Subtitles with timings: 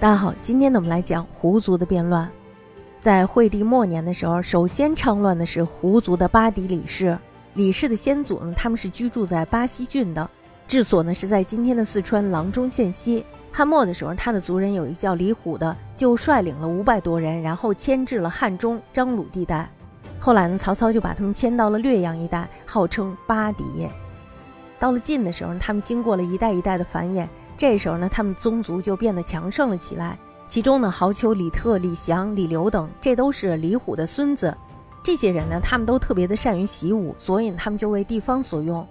[0.00, 2.30] 大家好，今天呢我们来讲胡族的变乱。
[3.00, 7.18] 在惠帝末年的时候，首先昌乱的是胡族的巴迪李氏。
[7.54, 10.30] 李氏的先祖呢，他们是居住在巴西郡的，
[10.68, 13.26] 治所呢是在今天的四川阆中县西。
[13.50, 19.68] 汉末的时候，他的族人有一个叫李虎的，就率领了五百多人，然后迁至了汉中、张鲁地带。
[20.20, 23.64] 后来呢，曹操就把他们迁到了略阳一带，号称巴迪。
[24.78, 27.26] 到了晋的时候，他们经过了一代一代的繁衍。
[27.58, 30.16] 这时候呢，他们宗族就变得强盛了起来。
[30.46, 34.56] 其中呢，豪丘、李特、李祥、李刘等，这都是李虎的孙子。
[35.02, 38.86] 这些人呢，他们都特别的善于习武，所以他们就为地方所用。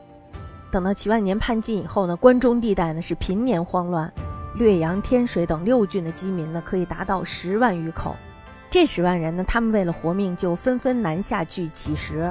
[0.70, 4.12] 等到齐万年叛晋以后呢，关中地带呢是频年慌乱，
[4.56, 8.16] 略阳、天水等六郡的饥民呢可以达到十万余口。
[8.70, 12.30] 这十万人呢，他们为了活命，就纷纷南下去乞食。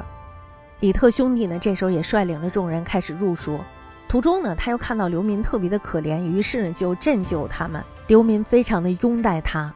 [0.81, 3.59] 李特兄弟呢，这时候也率领着众人开始入蜀。
[4.07, 7.83] 途中呢，他又看到流民特别的可怜，于是呢就赈救他们。
[8.07, 9.73] 流民非常的拥戴他。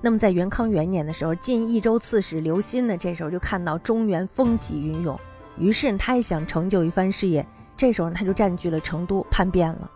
[0.00, 5.18] 那么在元康元年的时候，晋益州刺史刘歆呢，这时候就看到中原风起云涌，
[5.58, 7.46] 于是他也想成就一番事业。
[7.76, 9.90] 这时候他就占据了成都，叛变了。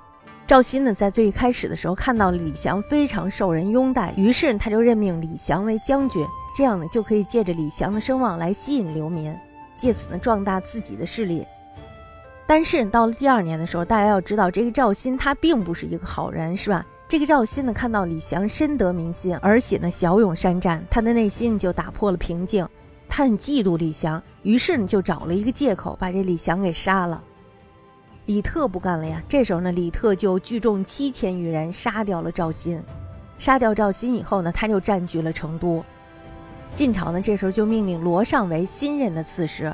[0.47, 6.23] 赵鑫呢，在最一开始的时候看到李祥非常受人拥戴，于是他就任命李祥为将军，
[6.55, 9.35] 这样呢就可以借着李祥的声望来吸引流民，
[9.73, 11.47] 借此呢壮大自己的势力。
[12.47, 16.85] 但是到了第二年的时候，大家要知道，这个赵鑫他并不是一个好人，是吧？
[17.09, 22.67] 这个赵鑫呢，看到李祥深得民心，而且呢骁勇善战，他的内心就打破了平静，
[23.09, 27.23] 他很嫉妒李祥，于是呢就找了一个借口把这李祥给杀了。
[28.27, 32.83] 李特不干了呀，这时候呢，李特就聚众七千余人杀掉了赵鑫。
[33.39, 35.85] 杀掉赵鑫以后呢，他就占据了成都。
[36.75, 39.73] 晋朝呢，这时候就命令罗尚为新任的刺史。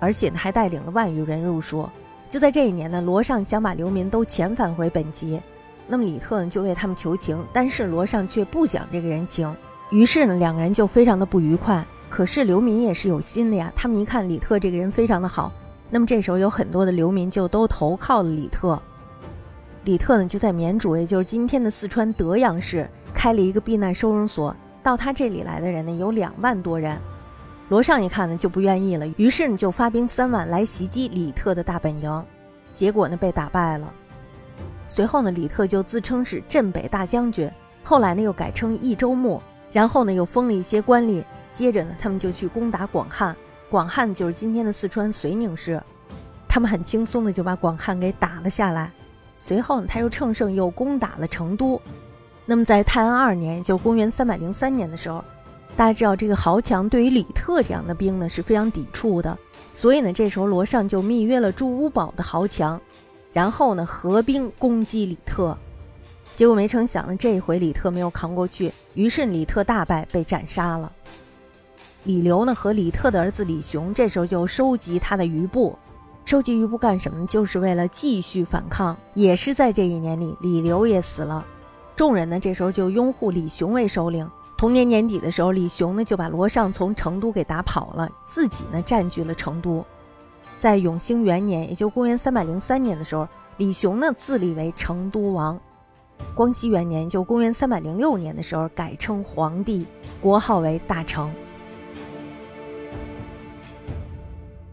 [0.00, 1.88] 而且呢，还带领了万余人入蜀。
[2.28, 5.40] 就在这一年呢，罗尚想把流民都遣返回本籍，
[5.86, 9.54] 那么李特呢就为他们求情，但是罗尚却不讲这个人情。
[9.90, 11.84] 于是呢，两个人就非常的不愉快。
[12.08, 15.52] 可是流民也是有心的呀，他们一看李特这个人非常的好，
[15.90, 18.80] 那么这时候有很多的流民就都投靠了李特。
[19.84, 24.54] 李特呢就在绵竹，也就是今天的四川德阳市，开了一个避难收容所。
[24.82, 26.96] 到他这里来的人呢有两万多人。
[27.70, 32.26] 罗尚一看呢，就不愿意了，于是呢就发兵三万来袭击李特的大本营，
[32.72, 33.88] 结果呢被打败了。
[34.88, 37.48] 随后呢，李特就自称是镇北大将军，
[37.84, 41.22] 后来呢又改称益州牧，然后呢又封了一些官吏。
[41.52, 43.36] 接着呢，他们就去攻打广汉，
[43.70, 45.80] 广汉就是今天的四川遂宁市，
[46.48, 48.90] 他们很轻松的就把广汉给打了下来。
[49.38, 51.80] 随后呢，他又乘胜又攻打了成都。
[52.46, 55.24] 那么在泰安二年，就公元三百零三年的时候。
[55.76, 59.38] 大家知道，这个豪强对于李特这样的兵呢是非常抵触的，
[59.72, 62.78] 所以呢，这时候罗尚就密约了朱乌堡的豪强，
[63.32, 65.56] 然后呢合兵攻击李特。
[66.34, 70.92] 结果没成想呢，这一回李特没有扛过去，于是李特大败，被斩杀了。
[72.04, 75.78] 李刘呢和李特的儿子李雄这时候就收集他的余部，
[76.24, 77.26] 收集余部干什么？
[77.26, 78.96] 就是为了继续反抗。
[79.14, 81.44] 也是在这一年里，李刘也死了，
[81.96, 84.26] 众人呢这时候就拥护李雄为首领。
[84.60, 89.82] 同年年底的时候，李雄呢就把罗尚从成都给打跑了，自己呢占据了成都。
[90.58, 93.26] 在永兴元年，也就公元三百零三年的时候，
[93.56, 95.58] 李雄呢自立为成都王。
[96.34, 99.86] 光熙元年，就公元三百零六年的时候，改称皇帝，
[100.20, 101.32] 国号为大成。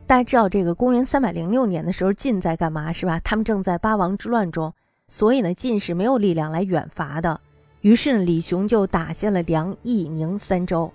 [0.05, 3.21] 大家知道这个公元三百零六年的时候，晋在干嘛是吧？
[3.23, 4.73] 他们正在八王之乱中，
[5.07, 7.39] 所以呢，晋是没有力量来远伐的。
[7.81, 10.91] 于是呢，李雄就打下了梁、益、宁三州。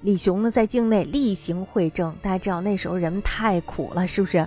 [0.00, 2.12] 李雄呢，在境内厉行惠政。
[2.20, 4.46] 大家知道那时候人们太苦了，是不是？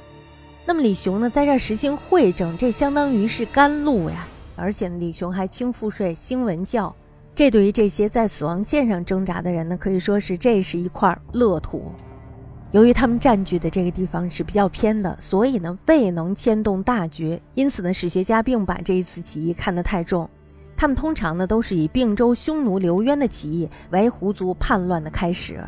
[0.66, 4.28] 那么李雄呢，在这儿实行惠政，这相当于是甘露呀。
[4.58, 6.94] 而且呢，李雄还轻赋税、兴文教，
[7.34, 11.92] 这对于这些在死亡线上挣扎的人呢，可以说是这是一块乐土。
[12.72, 17.42] 由于他们占据的这个地方是比较偏的，所以呢，未能牵动大局。
[17.54, 20.30] 因此呢，史学家并不把这一次起义看得太重。
[20.78, 25.64] 他们通常呢都是以并州匈奴刘渊的起义为胡族叛乱的开始。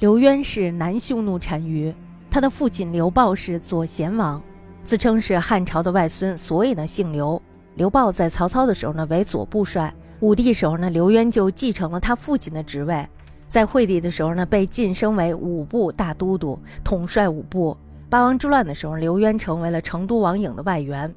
[0.00, 1.94] 刘渊是南匈奴单于，
[2.30, 4.42] 他的父亲刘豹是左贤王，
[4.82, 7.40] 自称是汉朝的外孙，所以呢姓刘。
[7.76, 13.08] 刘豹在曹操的时候呢为左部帅，武帝时候呢刘渊就继承了他父亲的职位，
[13.48, 17.76] 在惠帝的时候呢被晋升为五部大都督，统帅五部。
[18.08, 21.14] 八王之乱的时候，刘渊成为了成都王颖的外援。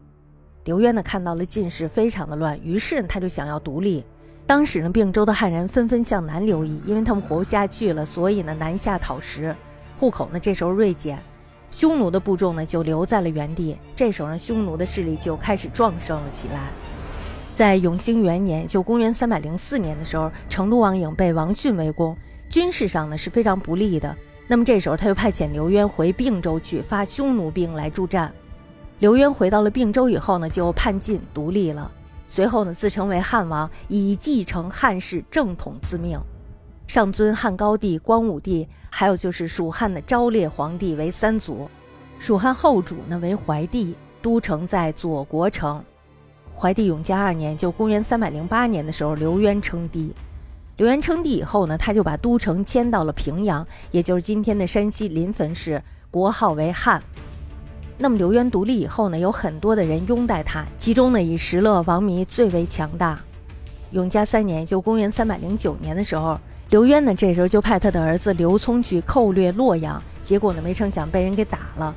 [0.65, 4.03] 刘渊呢看到了晋室非常的乱，于是他就想要独立。
[4.45, 9.55] 当时呢，并州的汉人纷纷向南流移，因为他们活不下去了，所以呢南下讨食。
[9.99, 11.17] 户口呢这时候锐减，
[11.71, 13.77] 匈奴的部众呢就留在了原地。
[13.95, 16.59] 这时候呢，匈奴的势力就开始壮盛了起来。
[17.53, 22.17] 在永兴元年，就公元三百零四年的时候，成都王颖被王逊围攻，
[22.49, 24.15] 军事上呢是非常不利的。
[24.47, 28.33] 那么这时候他又派遣刘渊回并州去发匈奴兵来助战。
[29.03, 31.91] 刘渊回到了并州以后呢，就叛晋独立了。
[32.25, 36.17] 随后呢，自称为汉王，以继承汉室正统自命，
[36.87, 41.69] 上尊汉高帝、光武帝，还有就是蜀汉的昭烈皇帝为三祖。
[42.17, 45.83] 蜀汉后主呢为怀帝，都城在左国城。
[46.55, 50.15] 怀帝永嘉二年，就公元三百零八年的时候，刘渊称帝。
[50.77, 57.03] 刘渊称帝以后呢，他就把都城迁到了平阳，也就是今天的山西临汾市，国号为汉。
[57.97, 63.19] 那么刘渊独立以后呢，有很多的人拥戴他，其中呢以石勒、王弥最为强大。
[63.91, 66.39] 永嘉三年，就公元三百零九年的时候，
[66.71, 71.95] 刘渊呢这时候就派他的儿子刘聪去寇掠洛阳，结果呢没成想被人给打了。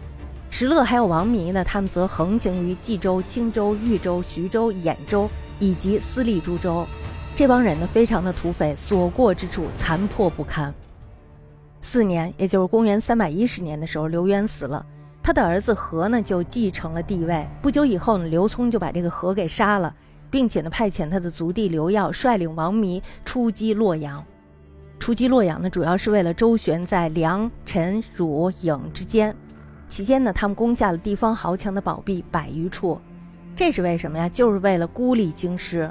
[0.50, 5.28] 石勒还有王弥呢，他们则横行于冀州、青州、豫州、徐州、兖州
[5.58, 6.86] 以及私立诸州。
[7.34, 10.72] 这帮人呢，非常的土匪，所过之处残破不堪。
[11.80, 14.84] 四年，也就是公元三百一十年的时候，刘渊死了，
[15.26, 17.44] 他的儿子何呢就继承了帝位。
[17.60, 19.92] 不久以后呢，刘聪就把这个何给杀了，
[20.30, 24.24] 并且呢派遣他的族弟刘耀率领王弥出击洛阳。
[25.00, 29.34] 出击洛阳呢，主要是为了周旋在梁、陈、汝、颍之间。
[29.88, 33.00] 期间呢，他们攻下了地方豪强的宝币百余处，
[33.56, 34.28] 这是为什么呀？
[34.28, 35.90] 就是为了孤立京师。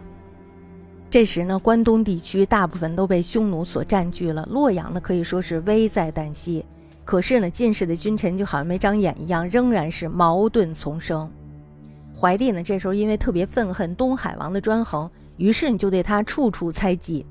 [1.10, 6.66] 这时呢，关东地区大部分都被匈奴所占据了，洛阳呢可以说是危在旦夕。
[7.06, 11.31] 可是呢，晋室的君臣就好像没长眼一样，仍然是矛盾丛生。
[12.19, 17.25] 怀帝呢，这时候因为特别愤恨东海王的专横，于是你就对他处处猜忌。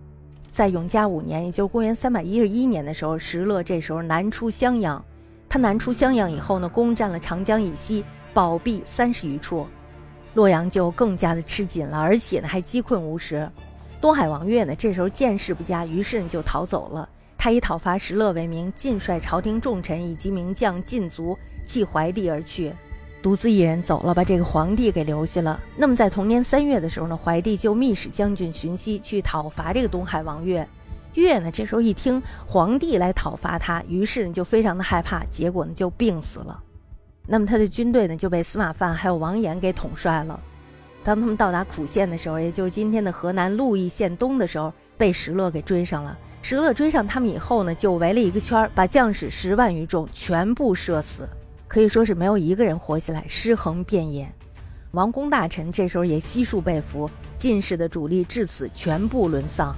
[0.48, 5.04] 在永嘉五年，也就是公元三百一十一年的时候，石勒这时候南出襄阳。
[5.48, 9.66] 他南出襄阳以后呢，攻占了长江以西宝币三十余处，
[10.34, 13.50] 洛阳就更加的吃紧了，而且呢还饥困无食。
[14.00, 17.08] 东海王悦呢这时候见势不佳，于是呢就逃走了。
[17.44, 22.72] 他以讨伐石勒为名，尽率朝廷重臣以及名将禁卒弃怀帝而去，
[23.22, 25.60] 独自一人走了，把这个皇帝给留下了。
[25.76, 30.66] 那么在同年三月的时候呢，怀帝就密使将军荀息去讨伐这个东海王悦。
[31.12, 36.58] 月呢，这时候一听皇帝来讨伐他，于是呢就非常的害怕，结果呢就病死了。
[37.26, 40.40] 那么他的军队呢就被司马范还有王衍给统帅了。
[41.04, 46.16] 当他们到达苦县的时候，也就是今天的河南鹿邑县东的时候，被石勒给追上了。
[46.40, 51.28] 石勒追上他们以后呢，就围了一个圈，把将士十万余众全部射死，
[51.68, 54.26] 可以说是没有一个人活下来，尸横遍野。
[54.92, 59.76] 王公大臣这时候也悉数被俘，进士的主力至此全部沦丧。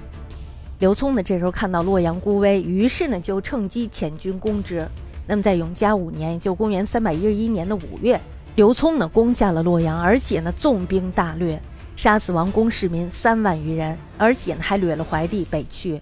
[0.79, 4.87] 刘聪呢，这时候看到洛阳孤危，于是呢就趁机遣军攻之。
[5.25, 8.21] 那么在永嘉五年，也就公元三百一十一年的五月，
[8.57, 11.61] 刘聪呢攻下了洛阳，而且呢纵兵大掠，
[11.95, 16.01] 杀死王宫市民三万余人，而且呢还掠了怀帝北去，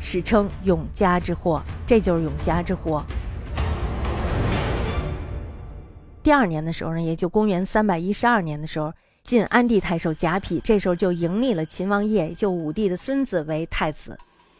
[0.00, 1.62] 史称永嘉之祸。
[1.86, 3.04] 这就是永嘉之祸。
[6.20, 8.92] 第二年的时候呢，也就公元三百一十二年的时候。
[9.22, 14.18] 晋安帝太守贾匹这时候就迎立了秦王业，就武帝的孙子为太子，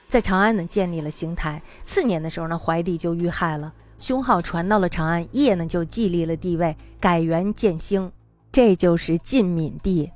[0.08, 1.60] 在长安呢建立了邢台。
[1.82, 8.10] 次年的时候呢，怀帝就遇害了，凶号传到了长安，业呢就继立了帝位，改元建兴，
[8.50, 10.10] 这就是晋闵帝。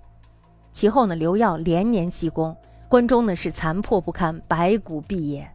[0.73, 2.57] 其后呢，刘耀连年西攻，
[2.89, 5.49] 关中呢是残破不堪，白骨蔽野。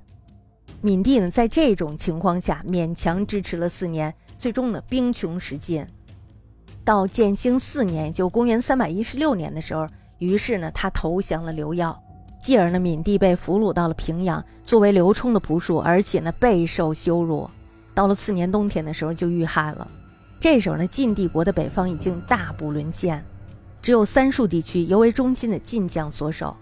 [0.82, 5.86] 闵帝呢在这种情况下勉强支持了四年，最终呢兵穷食尽。
[6.84, 11.98] 到建兴四年，就公元三百一十六年的时候，于是呢，他投降了刘耀，
[12.42, 17.50] 继而呢，闵帝被俘虏到了平阳，作为刘冲的仆属，而且呢，备受羞辱。
[17.94, 19.88] 到了次年冬天的时候，就遇害了。
[20.40, 23.24] 这时候呢，晋帝国的北方已经大部沦陷，
[23.82, 26.56] 只有三数地区尤为中心的晋将所守。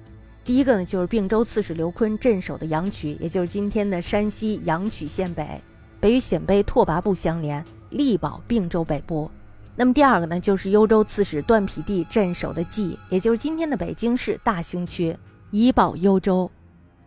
[0.43, 5.61] 第一个呢，就是并州刺史刘琨镇守的阳曲，也就是今天的山西阳曲县北，
[5.99, 9.29] 北与鲜卑拓跋部相连，力保并州北部。
[9.75, 15.15] 那么第二个呢，就是幽州刺史段匹地镇守的蓟，也就是今天的北京市大兴区，
[15.49, 16.51] 以保幽州。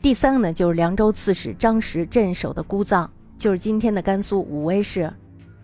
[0.00, 5.12] 第三个呢，就是凉州刺史张实镇守的姑臧，就是今天的甘肃武威市。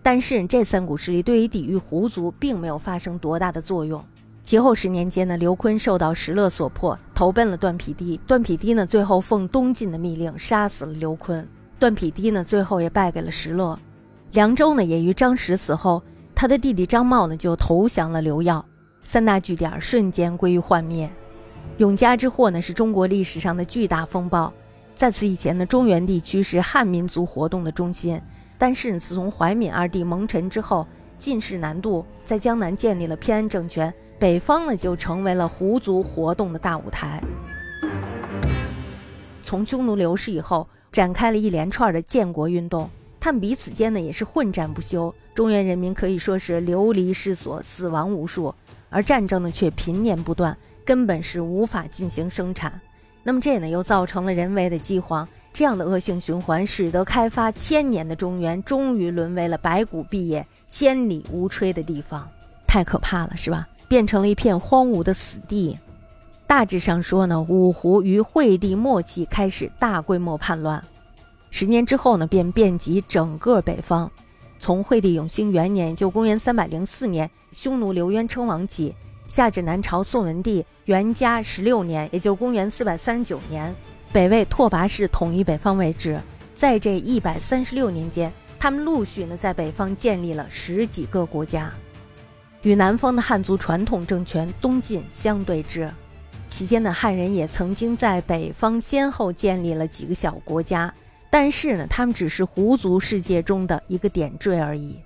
[0.03, 4.03] 但是这三股势力对于抵御胡族并没有发生多大的作用。
[4.43, 8.19] 其后十年间呢，刘琨受到石勒所迫，投奔了段匹地。
[8.25, 11.45] 段匹地呢，最后奉东晋的密令杀死了刘琨。
[11.77, 13.77] 段匹地呢，最后也败给了石勒。
[14.31, 16.01] 凉州呢，也于张实死后。
[16.33, 18.65] 他的弟弟张茂呢，就投降了刘耀，
[19.01, 21.07] 三大据点瞬间归于幻灭。
[21.77, 24.51] 永嘉之祸呢，是中国历史上的巨大风暴。
[25.01, 28.21] 在此以前呢，中原地区是汉民族活动的中心。
[28.59, 30.85] 但是自从怀闵二帝蒙尘之后，
[31.17, 37.19] 进士南渡，在江南建立了偏安政权，北方呢就成为了胡族活动的大舞台。
[39.41, 42.87] 从匈奴流失以后，展开了一连串的建国运动，
[43.19, 48.53] 他们彼此间呢也是混战不休，中原人民可以说是流离失所，死亡无数，
[48.91, 50.55] 而战争呢却频年不断，
[50.85, 52.79] 根本是无法进行生产。
[53.23, 55.27] 那么这呢又造成了人为的饥荒。
[55.53, 62.25] 这样的恶性循环，使得开发千年的中原终于沦为了白骨蔽野、千里无吹的地方，
[62.65, 63.67] 太可怕了，是吧？
[63.89, 65.77] 变成了一片荒芜的死地。
[66.47, 70.81] 大致上说呢，五胡于惠帝末期开始大规模叛乱，
[71.49, 74.09] 十年之后呢，便遍及整个北方。
[74.57, 78.95] 从惠帝永兴元年，就公元三百零四年，匈奴刘渊称王起，
[79.31, 83.73] 下至南朝宋文帝元嘉十六年，也就公元四百三十九年。
[84.11, 86.19] 北魏拓跋氏统一北方为止，
[86.53, 91.71] 在这一百三十六年间，他们陆续呢在北方建立了十几个国家，
[92.63, 95.89] 与南方的汉族传统政权东晋相对峙。
[96.49, 100.93] 期间呢，汉人也曾经在北方先后建立了几个小国家，
[101.29, 104.97] 但是呢，他们只是胡族世界中的一个点缀而已。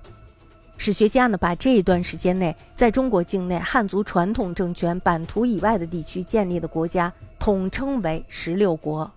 [0.78, 7.12] 史学家呢，把这一段时间内在中国境内汉族传统政权版图以外的地区建立的国家。
[7.38, 9.12] 统称为十六国，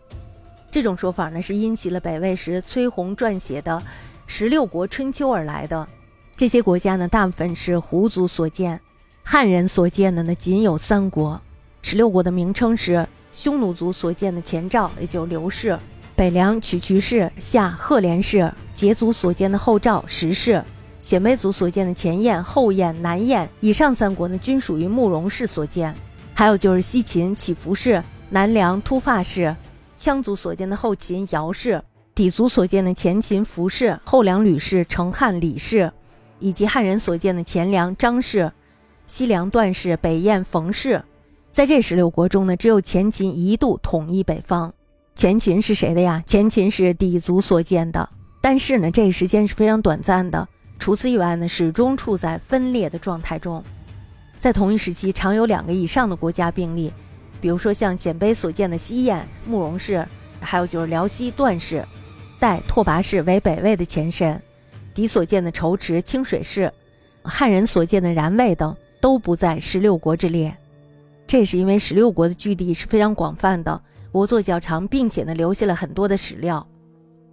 [0.70, 3.80] 这种说法呢是因袭了北魏时崔洪撰写的
[4.26, 5.88] 《十六国春秋》而来的。
[6.36, 8.78] 这些国家呢，大部分是胡族所建，
[9.22, 11.40] 汉人所建的呢仅有三国。
[11.80, 15.78] 十六国的名称是匈奴族所建的前赵，也就刘氏；
[16.14, 20.60] 北凉曲渠氏、夏赫连氏；羯族所建的后赵石氏；
[21.00, 23.48] 鲜卑族所建的前燕、后燕、南燕。
[23.60, 25.94] 以上三国呢，均属于慕容氏所建。
[26.34, 28.02] 还有就是西秦乞伏氏。
[28.30, 29.56] 南梁突发氏，
[29.96, 31.82] 羌族所建的后秦姚氏，
[32.14, 35.90] 氐族所建的前秦服氏，后梁吕氏，成汉李氏，
[36.38, 38.52] 以及汉人所建的前梁张氏，
[39.06, 41.02] 西梁段氏，北燕冯氏。
[41.50, 44.74] 在这十六国中呢，只有前秦一度统一北方。
[45.14, 46.22] 前秦是谁的呀？
[46.26, 48.10] 前秦是氐族所建的，
[48.42, 50.46] 但是呢，这个时间是非常短暂的。
[50.78, 53.62] 除此以外呢，始终处在分裂的状态中。
[54.38, 56.92] 在同一时期，常有两个以上的国家并立。
[57.40, 60.06] 比如说像鲜卑所建的西燕慕容氏，
[60.40, 61.84] 还有就是辽西段氏，
[62.40, 64.40] 代拓跋氏为北魏的前身，
[64.94, 66.72] 狄所建的仇池清水氏，
[67.22, 70.56] 汉人所建的然魏等都不在十六国之列。
[71.26, 73.80] 这是因为十六国的据地是非常广泛的，
[74.10, 76.66] 国祚较长，并且呢留下了很多的史料。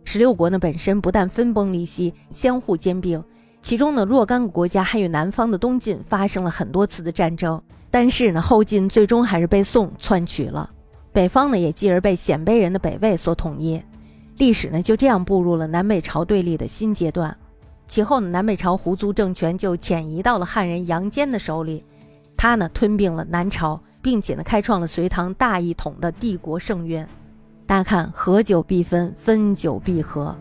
[0.05, 3.21] 十六国呢本身不但分崩离析，相互兼并，
[3.61, 7.61] 其中呢若干个国家还与南方的东晋发生了很多次的战争。
[7.91, 10.69] 但是呢，后晋最终还是被宋篡取了，
[11.11, 13.81] 北方呢也继而被鲜卑人的北魏所统一，
[14.37, 17.35] 历史呢就这样步入了南北朝对立的新阶段。
[17.87, 21.83] 其后呢，南北朝胡族政权就迁移到了汉人杨坚的手里，
[22.35, 27.05] 他呢吞并了南朝，并且呢开创了隋唐大一统的帝国盛运。
[27.67, 30.35] 大家看，合久必分，分久必合。